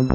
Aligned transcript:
El 0.00 0.06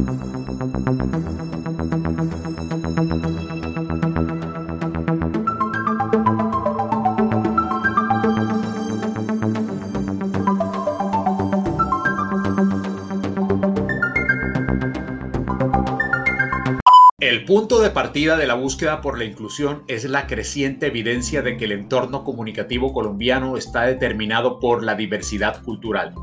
punto 17.45 17.79
de 17.79 17.91
partida 17.91 18.37
de 18.37 18.47
la 18.47 18.55
búsqueda 18.55 19.01
por 19.01 19.19
la 19.19 19.25
inclusión 19.25 19.83
es 19.87 20.05
la 20.05 20.25
creciente 20.25 20.87
evidencia 20.87 21.43
de 21.43 21.57
que 21.57 21.65
el 21.65 21.73
entorno 21.73 22.23
comunicativo 22.23 22.91
colombiano 22.91 23.55
está 23.55 23.83
determinado 23.83 24.59
por 24.59 24.83
la 24.83 24.95
diversidad 24.95 25.61
cultural. 25.61 26.15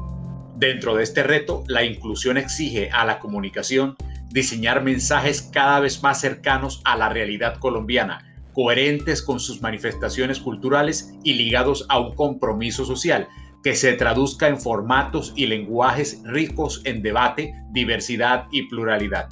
Dentro 0.63 0.95
de 0.95 1.03
este 1.03 1.25
reto, 1.25 1.65
la 1.67 1.83
inclusión 1.83 2.37
exige 2.37 2.89
a 2.93 3.05
la 3.05 3.19
comunicación 3.19 3.97
diseñar 4.29 4.85
mensajes 4.85 5.43
cada 5.43 5.81
vez 5.81 6.05
más 6.05 6.21
cercanos 6.21 6.81
a 6.85 6.97
la 6.97 7.09
realidad 7.09 7.59
colombiana, 7.59 8.33
coherentes 8.53 9.23
con 9.23 9.41
sus 9.41 9.61
manifestaciones 9.61 10.39
culturales 10.39 11.15
y 11.25 11.35
ligados 11.35 11.85
a 11.89 11.99
un 11.99 12.15
compromiso 12.15 12.85
social 12.85 13.27
que 13.65 13.75
se 13.75 13.95
traduzca 13.95 14.47
en 14.47 14.61
formatos 14.61 15.33
y 15.35 15.47
lenguajes 15.47 16.23
ricos 16.23 16.81
en 16.85 17.03
debate, 17.03 17.53
diversidad 17.73 18.47
y 18.53 18.69
pluralidad. 18.69 19.31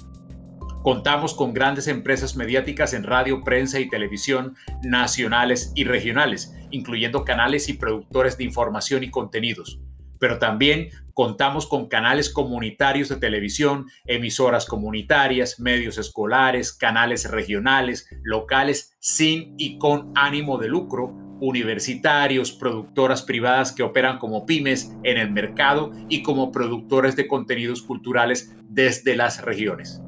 Contamos 0.82 1.32
con 1.32 1.54
grandes 1.54 1.86
empresas 1.86 2.34
mediáticas 2.34 2.92
en 2.92 3.04
radio, 3.04 3.44
prensa 3.44 3.78
y 3.78 3.88
televisión 3.88 4.56
nacionales 4.82 5.70
y 5.76 5.84
regionales, 5.84 6.56
incluyendo 6.72 7.24
canales 7.24 7.68
y 7.68 7.74
productores 7.74 8.36
de 8.36 8.42
información 8.42 9.04
y 9.04 9.10
contenidos. 9.10 9.78
Pero 10.20 10.38
también 10.38 10.90
contamos 11.14 11.66
con 11.66 11.88
canales 11.88 12.30
comunitarios 12.30 13.08
de 13.08 13.16
televisión, 13.16 13.86
emisoras 14.06 14.66
comunitarias, 14.66 15.58
medios 15.58 15.98
escolares, 15.98 16.72
canales 16.72 17.28
regionales, 17.28 18.06
locales, 18.22 18.96
sin 19.00 19.54
y 19.56 19.78
con 19.78 20.10
ánimo 20.14 20.58
de 20.58 20.68
lucro, 20.68 21.16
universitarios, 21.40 22.52
productoras 22.52 23.22
privadas 23.22 23.72
que 23.72 23.82
operan 23.82 24.18
como 24.18 24.44
pymes 24.44 24.98
en 25.02 25.16
el 25.16 25.32
mercado 25.32 25.90
y 26.06 26.22
como 26.22 26.52
productores 26.52 27.16
de 27.16 27.26
contenidos 27.26 27.82
culturales 27.82 28.54
desde 28.68 29.16
las 29.16 29.42
regiones. 29.42 30.04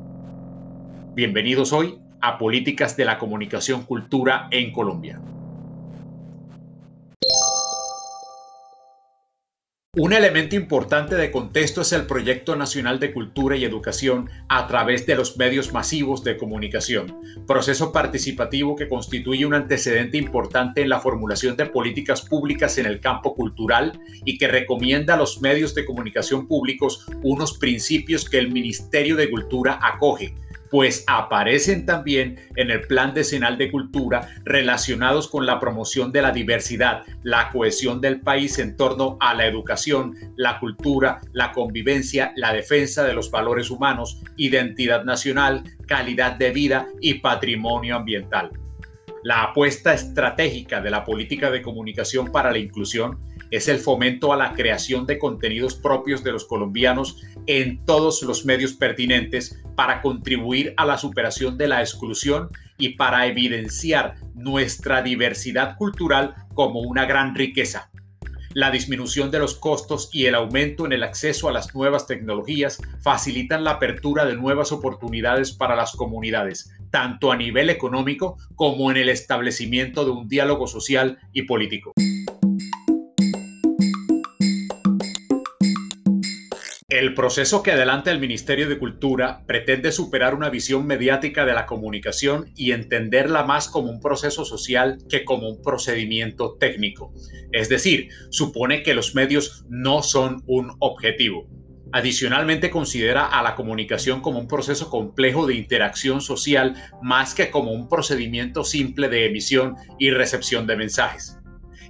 Bienvenidos 1.14 1.72
hoy 1.72 1.98
a 2.20 2.38
Políticas 2.38 2.96
de 2.96 3.06
la 3.06 3.18
Comunicación 3.18 3.83
Cultura 3.84 4.48
en 4.50 4.72
Colombia. 4.72 5.22
Un 9.98 10.14
elemento 10.14 10.56
importante 10.56 11.16
de 11.16 11.30
contexto 11.30 11.82
es 11.82 11.92
el 11.92 12.06
Proyecto 12.06 12.56
Nacional 12.56 12.98
de 12.98 13.12
Cultura 13.12 13.58
y 13.58 13.64
Educación 13.66 14.30
a 14.48 14.66
través 14.66 15.04
de 15.04 15.16
los 15.16 15.36
medios 15.36 15.74
masivos 15.74 16.24
de 16.24 16.38
comunicación, 16.38 17.14
proceso 17.46 17.92
participativo 17.92 18.74
que 18.74 18.88
constituye 18.88 19.44
un 19.44 19.52
antecedente 19.52 20.16
importante 20.16 20.80
en 20.80 20.88
la 20.88 21.00
formulación 21.00 21.58
de 21.58 21.66
políticas 21.66 22.22
públicas 22.22 22.78
en 22.78 22.86
el 22.86 23.00
campo 23.00 23.34
cultural 23.34 24.00
y 24.24 24.38
que 24.38 24.48
recomienda 24.48 25.12
a 25.12 25.18
los 25.18 25.42
medios 25.42 25.74
de 25.74 25.84
comunicación 25.84 26.48
públicos 26.48 27.04
unos 27.22 27.58
principios 27.58 28.27
que 28.27 28.38
el 28.38 28.50
Ministerio 28.50 29.14
de 29.14 29.28
Cultura 29.28 29.78
acoge 29.82 30.34
pues 30.72 31.04
aparecen 31.06 31.84
también 31.84 32.40
en 32.56 32.70
el 32.70 32.80
Plan 32.80 33.12
Decenal 33.12 33.58
de 33.58 33.70
Cultura 33.70 34.30
relacionados 34.42 35.28
con 35.28 35.44
la 35.44 35.60
promoción 35.60 36.12
de 36.12 36.22
la 36.22 36.32
diversidad, 36.32 37.02
la 37.22 37.50
cohesión 37.50 38.00
del 38.00 38.20
país 38.20 38.58
en 38.58 38.74
torno 38.74 39.18
a 39.20 39.34
la 39.34 39.46
educación, 39.46 40.16
la 40.34 40.58
cultura, 40.58 41.20
la 41.34 41.52
convivencia, 41.52 42.32
la 42.36 42.55
defensa 42.55 43.05
de 43.05 43.12
los 43.12 43.30
valores 43.30 43.70
humanos, 43.70 44.22
identidad 44.38 45.05
nacional, 45.05 45.62
calidad 45.86 46.36
de 46.36 46.52
vida 46.52 46.88
y 47.02 47.14
patrimonio 47.20 47.96
ambiental. 47.96 48.48
La 49.24 49.42
apuesta 49.42 49.92
estratégica 49.92 50.80
de 50.80 50.90
la 50.90 51.05
política 51.05 51.50
de 51.50 51.61
comunicación 51.61 52.32
para 52.32 52.50
la 52.50 52.58
inclusión 52.58 53.18
es 53.52 53.68
el 53.68 53.79
fomento 53.79 54.33
a 54.33 54.36
la 54.36 54.55
creación 54.55 55.07
de 55.07 55.18
contenidos 55.18 55.74
propios 55.74 56.24
de 56.24 56.33
los 56.33 56.46
colombianos 56.46 57.23
en 57.46 57.85
todos 57.85 58.23
los 58.23 58.46
medios 58.46 58.73
pertinentes 58.73 59.63
para 59.77 60.01
contribuir 60.01 60.73
a 60.79 60.86
la 60.86 60.96
superación 60.96 61.58
de 61.58 61.68
la 61.68 61.80
exclusión 61.80 62.48
y 62.79 62.96
para 62.96 63.27
evidenciar 63.27 64.17
nuestra 64.35 65.02
diversidad 65.02 65.77
cultural 65.77 66.35
como 66.55 66.80
una 66.80 67.05
gran 67.05 67.35
riqueza. 67.35 67.91
La 68.55 68.70
disminución 68.70 69.30
de 69.30 69.39
los 69.39 69.55
costos 69.55 70.08
y 70.12 70.27
el 70.27 70.35
aumento 70.35 70.86
en 70.86 70.92
el 70.92 71.02
acceso 71.02 71.48
a 71.48 71.52
las 71.52 71.74
nuevas 71.74 72.07
tecnologías 72.07 72.79
facilitan 73.02 73.64
la 73.64 73.73
apertura 73.73 74.24
de 74.24 74.36
nuevas 74.36 74.73
oportunidades 74.73 75.52
para 75.52 75.77
las 75.77 75.92
comunidades, 75.92 76.70
tanto 76.91 77.33
a 77.33 77.36
nivel 77.36 77.70
económico 77.70 78.36
como 78.55 78.91
en 78.91 78.96
el 78.96 79.08
establecimiento 79.08 80.05
de 80.05 80.11
un 80.11 80.29
diálogo 80.29 80.67
social 80.67 81.18
y 81.33 81.42
político. 81.42 81.92
El 87.02 87.14
proceso 87.14 87.64
que 87.64 87.73
adelanta 87.73 88.13
el 88.13 88.20
Ministerio 88.20 88.68
de 88.68 88.79
Cultura 88.79 89.42
pretende 89.45 89.90
superar 89.90 90.36
una 90.36 90.51
visión 90.51 90.86
mediática 90.86 91.45
de 91.45 91.52
la 91.52 91.67
comunicación 91.67 92.52
y 92.55 92.70
entenderla 92.70 93.42
más 93.42 93.67
como 93.67 93.90
un 93.90 94.01
proceso 94.01 94.45
social 94.45 94.98
que 95.11 95.24
como 95.24 95.48
un 95.48 95.61
procedimiento 95.62 96.57
técnico. 96.61 97.12
Es 97.51 97.68
decir, 97.68 98.11
supone 98.30 98.85
que 98.85 98.95
los 98.95 99.17
medios 99.17 99.64
no 99.68 100.05
son 100.05 100.45
un 100.46 100.77
objetivo. 100.79 101.48
Adicionalmente 101.91 102.70
considera 102.70 103.27
a 103.27 103.42
la 103.42 103.57
comunicación 103.57 104.20
como 104.20 104.39
un 104.39 104.46
proceso 104.46 104.89
complejo 104.89 105.48
de 105.48 105.57
interacción 105.57 106.20
social 106.20 106.77
más 107.02 107.35
que 107.35 107.51
como 107.51 107.73
un 107.73 107.89
procedimiento 107.89 108.62
simple 108.62 109.08
de 109.08 109.27
emisión 109.27 109.74
y 109.98 110.11
recepción 110.11 110.68
de 110.68 110.77
mensajes. 110.77 111.42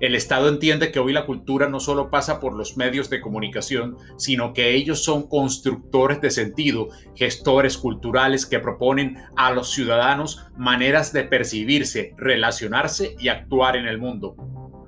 El 0.03 0.17
Estado 0.17 0.49
entiende 0.49 0.91
que 0.91 0.99
hoy 0.99 1.13
la 1.13 1.27
cultura 1.27 1.69
no 1.69 1.79
solo 1.79 2.11
pasa 2.11 2.41
por 2.41 2.55
los 2.55 2.77
medios 2.77 3.09
de 3.09 3.21
comunicación, 3.21 3.97
sino 4.17 4.53
que 4.53 4.75
ellos 4.75 5.05
son 5.05 5.29
constructores 5.29 6.21
de 6.21 6.33
sentido, 6.33 6.89
gestores 7.15 7.79
culturales 7.79 8.45
que 8.45 8.59
proponen 8.59 9.19
a 9.37 9.53
los 9.53 9.71
ciudadanos 9.71 10.45
maneras 10.57 11.13
de 11.13 11.23
percibirse, 11.23 12.15
relacionarse 12.17 13.15
y 13.21 13.29
actuar 13.29 13.77
en 13.77 13.87
el 13.87 13.99
mundo. 13.99 14.35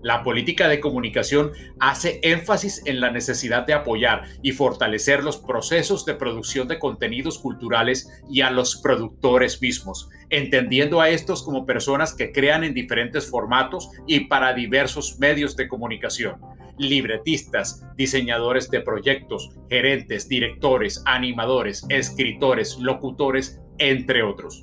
La 0.04 0.22
política 0.22 0.68
de 0.68 0.80
comunicación 0.80 1.52
hace 1.80 2.20
énfasis 2.22 2.82
en 2.84 3.00
la 3.00 3.10
necesidad 3.10 3.66
de 3.66 3.72
apoyar 3.72 4.24
y 4.42 4.52
fortalecer 4.52 5.24
los 5.24 5.38
procesos 5.38 6.04
de 6.04 6.12
producción 6.12 6.68
de 6.68 6.78
contenidos 6.78 7.38
culturales 7.38 8.22
y 8.28 8.42
a 8.42 8.50
los 8.50 8.76
productores 8.76 9.62
mismos, 9.62 10.10
entendiendo 10.28 11.00
a 11.00 11.08
estos 11.08 11.42
como 11.42 11.64
personas 11.64 12.14
que 12.14 12.32
crean 12.32 12.64
en 12.64 12.74
diferentes 12.74 13.30
formatos 13.30 13.88
y 14.06 14.26
para 14.26 14.52
diversos 14.52 15.18
medios 15.20 15.56
de 15.56 15.68
comunicación. 15.68 16.38
Libretistas, 16.76 17.82
diseñadores 17.96 18.70
de 18.70 18.82
proyectos, 18.82 19.56
gerentes, 19.70 20.28
directores, 20.28 21.02
animadores, 21.06 21.86
escritores, 21.88 22.76
locutores, 22.78 23.58
entre 23.78 24.22
otros. 24.22 24.62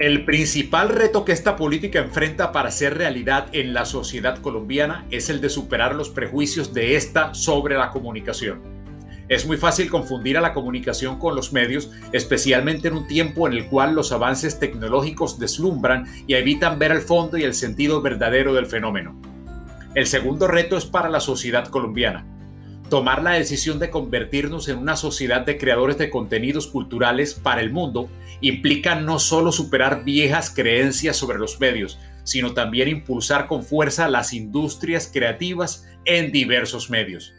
El 0.00 0.24
principal 0.24 0.88
reto 0.88 1.26
que 1.26 1.32
esta 1.32 1.56
política 1.56 1.98
enfrenta 1.98 2.52
para 2.52 2.70
ser 2.70 2.96
realidad 2.96 3.48
en 3.52 3.74
la 3.74 3.84
sociedad 3.84 4.38
colombiana 4.38 5.04
es 5.10 5.28
el 5.28 5.42
de 5.42 5.50
superar 5.50 5.94
los 5.94 6.08
prejuicios 6.08 6.72
de 6.72 6.96
esta 6.96 7.34
sobre 7.34 7.76
la 7.76 7.90
comunicación. 7.90 8.62
Es 9.28 9.46
muy 9.46 9.58
fácil 9.58 9.90
confundir 9.90 10.38
a 10.38 10.40
la 10.40 10.54
comunicación 10.54 11.18
con 11.18 11.36
los 11.36 11.52
medios, 11.52 11.90
especialmente 12.12 12.88
en 12.88 12.94
un 12.94 13.08
tiempo 13.08 13.46
en 13.46 13.52
el 13.52 13.66
cual 13.66 13.94
los 13.94 14.10
avances 14.10 14.58
tecnológicos 14.58 15.38
deslumbran 15.38 16.06
y 16.26 16.32
evitan 16.32 16.78
ver 16.78 16.92
el 16.92 17.02
fondo 17.02 17.36
y 17.36 17.42
el 17.42 17.52
sentido 17.52 18.00
verdadero 18.00 18.54
del 18.54 18.64
fenómeno. 18.64 19.20
El 19.94 20.06
segundo 20.06 20.48
reto 20.48 20.78
es 20.78 20.86
para 20.86 21.10
la 21.10 21.20
sociedad 21.20 21.68
colombiana 21.68 22.24
tomar 22.90 23.22
la 23.22 23.32
decisión 23.32 23.78
de 23.78 23.88
convertirnos 23.88 24.68
en 24.68 24.76
una 24.76 24.96
sociedad 24.96 25.46
de 25.46 25.56
creadores 25.56 25.96
de 25.96 26.10
contenidos 26.10 26.66
culturales 26.66 27.32
para 27.32 27.62
el 27.62 27.72
mundo 27.72 28.10
implica 28.42 28.96
no 28.96 29.18
solo 29.18 29.52
superar 29.52 30.04
viejas 30.04 30.50
creencias 30.54 31.16
sobre 31.16 31.38
los 31.38 31.58
medios, 31.60 31.98
sino 32.24 32.52
también 32.52 32.88
impulsar 32.88 33.46
con 33.46 33.62
fuerza 33.62 34.08
las 34.08 34.34
industrias 34.34 35.10
creativas 35.10 35.86
en 36.04 36.32
diversos 36.32 36.90
medios. 36.90 37.32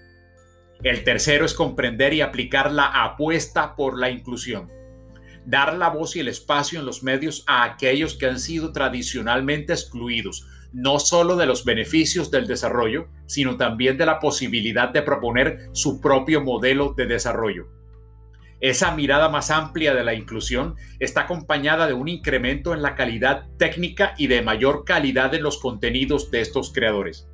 El 0.82 1.04
tercero 1.04 1.46
es 1.46 1.54
comprender 1.54 2.14
y 2.14 2.22
aplicar 2.22 2.72
la 2.72 2.88
apuesta 2.88 3.76
por 3.76 4.00
la 4.00 4.10
inclusión. 4.10 4.81
Dar 5.46 5.74
la 5.76 5.90
voz 5.90 6.16
y 6.16 6.20
el 6.20 6.28
espacio 6.28 6.80
en 6.80 6.86
los 6.86 7.04
medios 7.04 7.44
a 7.48 7.64
aquellos 7.64 8.16
que 8.16 8.28
han 8.28 8.40
sido 8.40 8.72
tradicionalmente 8.72 9.74
excluidos, 9.74 10.48
no 10.72 11.00
solo 11.00 11.36
de 11.36 11.46
los 11.46 11.66
beneficios 11.66 12.32
del 12.32 12.48
desarrollo, 12.48 13.08
sino 13.26 13.58
también 13.58 13.98
de 13.98 14.06
la 14.06 14.20
posibilidad 14.20 14.90
de 14.90 15.02
proponer 15.02 15.70
su 15.74 16.00
propio 16.00 16.42
modelo 16.42 16.94
de 16.96 17.08
desarrollo. 17.08 17.68
Esa 18.62 18.96
mirada 18.96 19.28
más 19.28 19.50
amplia 19.50 19.96
de 19.96 20.04
la 20.04 20.14
inclusión 20.14 20.76
está 21.00 21.22
acompañada 21.22 21.88
de 21.88 21.94
un 21.94 22.08
incremento 22.08 22.76
en 22.76 22.84
la 22.84 22.96
calidad 22.96 23.48
técnica 23.58 24.14
y 24.20 24.28
de 24.28 24.44
mayor 24.44 24.86
calidad 24.86 25.34
en 25.34 25.42
los 25.42 25.58
contenidos 25.58 26.30
de 26.30 26.42
estos 26.42 26.72
creadores. 26.72 27.28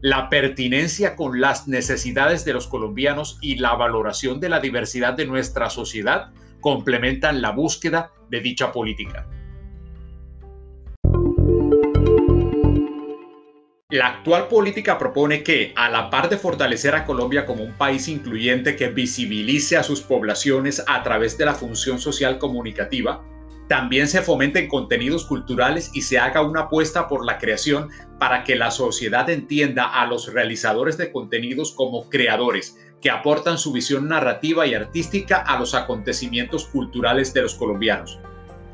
la 0.00 0.28
pertinencia 0.28 1.16
con 1.16 1.40
las 1.40 1.66
necesidades 1.66 2.44
de 2.44 2.52
los 2.52 2.68
colombianos 2.68 3.38
y 3.40 3.56
la 3.56 3.74
valoración 3.74 4.38
de 4.40 4.48
la 4.48 4.60
diversidad 4.60 5.14
de 5.14 5.26
nuestra 5.26 5.70
sociedad 5.70 6.30
complementan 6.60 7.42
la 7.42 7.50
búsqueda 7.50 8.12
de 8.30 8.40
dicha 8.40 8.72
política. 8.72 9.26
La 13.90 14.08
actual 14.08 14.48
política 14.48 14.98
propone 14.98 15.42
que, 15.42 15.72
a 15.74 15.88
la 15.88 16.10
par 16.10 16.28
de 16.28 16.36
fortalecer 16.36 16.94
a 16.94 17.06
Colombia 17.06 17.46
como 17.46 17.64
un 17.64 17.72
país 17.72 18.06
incluyente 18.08 18.76
que 18.76 18.88
visibilice 18.88 19.78
a 19.78 19.82
sus 19.82 20.02
poblaciones 20.02 20.84
a 20.86 21.02
través 21.02 21.38
de 21.38 21.46
la 21.46 21.54
función 21.54 21.98
social 21.98 22.36
comunicativa, 22.38 23.24
también 23.66 24.08
se 24.08 24.20
fomenten 24.20 24.68
contenidos 24.68 25.24
culturales 25.24 25.90
y 25.94 26.02
se 26.02 26.18
haga 26.18 26.42
una 26.42 26.62
apuesta 26.62 27.08
por 27.08 27.24
la 27.24 27.38
creación 27.38 27.88
para 28.18 28.44
que 28.44 28.56
la 28.56 28.70
sociedad 28.70 29.30
entienda 29.30 29.84
a 29.84 30.06
los 30.06 30.32
realizadores 30.32 30.98
de 30.98 31.10
contenidos 31.10 31.72
como 31.72 32.10
creadores, 32.10 32.78
que 33.00 33.10
aportan 33.10 33.58
su 33.58 33.72
visión 33.72 34.08
narrativa 34.08 34.66
y 34.66 34.74
artística 34.74 35.38
a 35.38 35.58
los 35.58 35.74
acontecimientos 35.74 36.66
culturales 36.66 37.32
de 37.32 37.42
los 37.42 37.54
colombianos. 37.54 38.18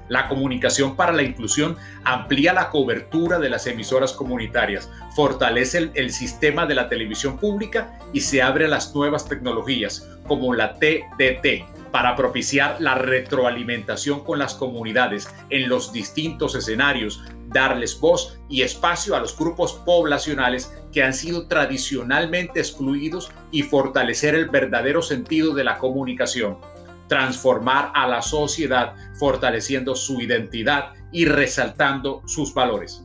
La 0.09 0.29
comunicación 0.29 0.97
para 0.97 1.13
la 1.13 1.23
inclusión 1.23 1.77
amplía 2.05 2.53
la 2.53 2.71
cobertura 2.71 3.39
de 3.39 3.49
las 3.49 3.67
emisoras 3.67 4.13
comunitarias, 4.13 4.91
fortalece 5.17 5.91
el, 5.95 6.11
sistema 6.11 6.67
de 6.67 6.75
la 6.75 6.89
televisión 6.89 7.39
pública 7.39 7.99
y 8.13 8.21
se 8.21 8.43
abre 8.43 8.67
a 8.67 8.69
las 8.69 8.95
nuevas 8.95 9.27
tecnologías, 9.27 10.09
como 10.27 10.53
la 10.53 10.75
TDT, 10.75 11.65
para 11.95 12.17
propiciar 12.17 12.79
la 12.81 12.97
retroalimentación 12.97 14.25
con 14.25 14.41
las 14.41 14.55
comunidades 14.55 15.33
en 15.51 15.69
los 15.69 15.93
distintos 15.93 16.57
escenarios, 16.57 17.23
darles 17.51 18.01
voz 18.01 18.37
y 18.49 18.63
espacio 18.63 19.15
a 19.15 19.21
los 19.21 19.39
grupos 19.39 19.75
poblacionales 19.87 20.77
que 20.93 21.05
han 21.05 21.15
sido 21.15 21.47
tradicionalmente 21.47 22.59
excluidos 22.59 23.31
y 23.53 23.63
fortalecer 23.63 24.35
el 24.35 24.49
verdadero 24.49 25.03
sentido 25.03 25.55
de 25.55 25.63
la 25.63 25.79
comunicación 25.79 26.59
transformar 27.07 27.93
a 27.95 28.09
la 28.09 28.23
sociedad 28.23 28.95
fortaleciendo 29.21 29.95
su 29.95 30.21
identidad 30.21 30.95
y 31.13 31.27
resaltando 31.27 32.23
sus 32.27 32.53
valores. 32.55 33.05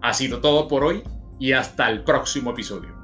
Ha 0.00 0.14
sido 0.14 0.40
todo 0.40 0.66
por 0.66 0.82
hoy 0.82 1.02
y 1.38 1.52
hasta 1.52 1.90
el 1.90 2.04
próximo 2.04 2.52
episodio. 2.52 2.95